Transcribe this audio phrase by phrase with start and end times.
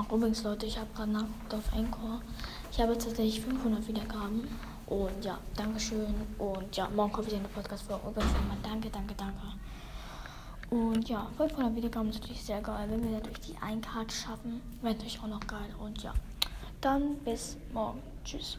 [0.00, 2.20] Auch übrigens, Leute, ich habe gerade nachgeguckt auf Encore.
[2.72, 4.48] Ich habe tatsächlich 500 Wiedergaben.
[4.86, 6.14] Und ja, Dankeschön.
[6.38, 8.08] Und ja, morgen kommt wieder eine Podcast-Folge.
[8.08, 9.40] Übrigens nochmal danke, danke, danke.
[10.70, 12.86] Und ja, 500 Wiedergaben ist natürlich sehr geil.
[12.88, 15.74] Wenn wir natürlich die 1 schaffen, wäre natürlich auch noch geil.
[15.78, 16.14] Und ja,
[16.80, 18.00] dann bis morgen.
[18.24, 18.56] Tschüss.